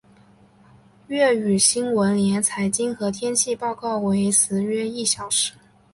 [1.09, 5.53] 粤语新闻连财经和天气报告为时约一小时。